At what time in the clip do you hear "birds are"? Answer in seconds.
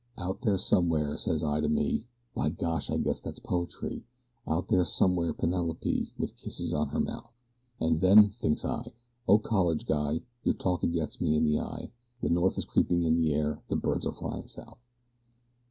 13.75-14.11